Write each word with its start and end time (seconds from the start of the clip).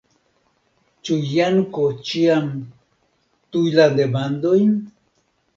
Ĉu 1.09 1.17
Janko 1.33 1.83
ĉiam 2.09 2.49
tuj 3.57 3.65
la 3.79 3.89
demandojn? 4.01 4.77